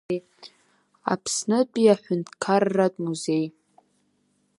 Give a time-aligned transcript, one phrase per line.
[1.13, 3.45] Аԥснытәиаҳәынҭқарратә музеи…